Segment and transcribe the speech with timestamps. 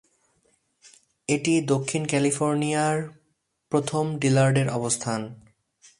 [1.29, 3.01] এটি দক্ষিণ ক্যালিফোর্নিয়ায়
[3.71, 5.21] প্রথম ডিলার্ডের অবস্থান।